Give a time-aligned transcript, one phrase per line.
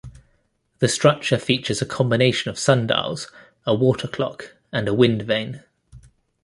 [0.79, 3.31] The structure features a combination of sundials,
[3.67, 5.61] a water clock, and a wind vane.